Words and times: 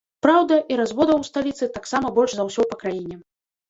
Праўда, 0.25 0.57
і 0.71 0.79
разводаў 0.81 1.21
у 1.25 1.29
сталіцы 1.29 1.71
таксама 1.79 2.07
больш 2.19 2.31
за 2.41 2.51
ўсё 2.53 2.71
па 2.75 2.85
краіне. 2.85 3.25